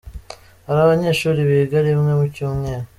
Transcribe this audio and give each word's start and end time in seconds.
Hari 0.65 0.79
abanyeshuri 0.81 1.39
biga 1.49 1.77
rimwe 1.85 2.11
mu 2.19 2.25
cyumweru. 2.35 2.85